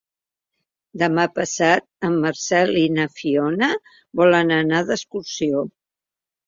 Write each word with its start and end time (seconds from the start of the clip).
Demà 1.01 1.25
passat 1.35 2.09
en 2.09 2.17
Marcel 2.25 2.73
i 2.81 2.87
na 2.97 3.07
Fiona 3.21 3.71
volen 4.23 4.59
anar 4.61 4.85
d'excursió. 4.91 5.65